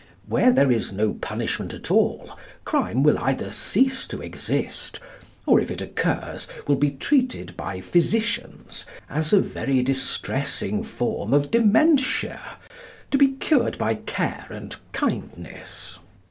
When 0.25 0.55
there 0.55 0.71
is 0.71 0.91
no 0.91 1.13
punishment 1.13 1.75
at 1.75 1.91
all, 1.91 2.31
crime 2.65 3.03
will 3.03 3.19
either 3.19 3.51
cease 3.51 4.07
to 4.07 4.19
exist, 4.19 4.99
or, 5.45 5.59
if 5.59 5.69
it 5.69 5.79
occurs, 5.79 6.47
will 6.65 6.77
be 6.77 6.89
treated 6.89 7.55
by 7.55 7.81
physicians 7.81 8.83
as 9.11 9.31
a 9.31 9.39
very 9.39 9.83
distressing 9.83 10.83
form 10.83 11.35
of 11.35 11.51
dementia, 11.51 12.41
to 13.11 13.17
be 13.19 13.33
cured 13.33 13.77
by 13.77 13.93
care 13.93 14.47
and 14.49 14.75
kindness. 14.91 15.99